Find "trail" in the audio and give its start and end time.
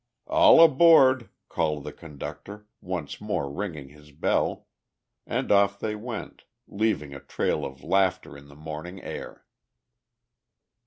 7.19-7.63